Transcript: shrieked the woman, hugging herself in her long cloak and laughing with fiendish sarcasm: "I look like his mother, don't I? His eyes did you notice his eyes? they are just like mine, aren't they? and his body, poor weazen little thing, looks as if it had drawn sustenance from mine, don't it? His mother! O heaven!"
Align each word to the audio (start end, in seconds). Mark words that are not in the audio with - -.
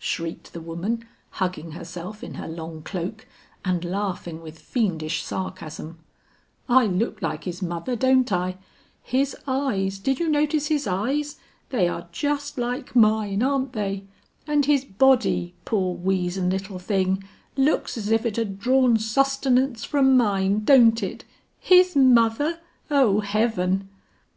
shrieked 0.00 0.52
the 0.52 0.60
woman, 0.60 1.04
hugging 1.30 1.70
herself 1.70 2.24
in 2.24 2.34
her 2.34 2.48
long 2.48 2.82
cloak 2.82 3.28
and 3.64 3.84
laughing 3.84 4.42
with 4.42 4.58
fiendish 4.58 5.22
sarcasm: 5.22 6.00
"I 6.68 6.86
look 6.86 7.22
like 7.22 7.44
his 7.44 7.62
mother, 7.62 7.94
don't 7.94 8.32
I? 8.32 8.58
His 9.04 9.36
eyes 9.46 10.00
did 10.00 10.18
you 10.18 10.28
notice 10.28 10.66
his 10.66 10.88
eyes? 10.88 11.36
they 11.68 11.86
are 11.86 12.08
just 12.10 12.58
like 12.58 12.96
mine, 12.96 13.40
aren't 13.40 13.72
they? 13.72 14.02
and 14.48 14.66
his 14.66 14.84
body, 14.84 15.54
poor 15.64 15.94
weazen 15.94 16.50
little 16.50 16.80
thing, 16.80 17.22
looks 17.56 17.96
as 17.96 18.10
if 18.10 18.26
it 18.26 18.34
had 18.34 18.58
drawn 18.58 18.96
sustenance 18.98 19.84
from 19.84 20.16
mine, 20.16 20.64
don't 20.64 21.04
it? 21.04 21.24
His 21.60 21.94
mother! 21.94 22.58
O 22.90 23.20
heaven!" 23.20 23.88